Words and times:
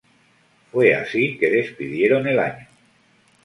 Fue 0.71 0.95
así 0.95 1.37
que 1.37 1.51
despidieron 1.51 2.25
el 2.27 2.39
año. 2.39 2.65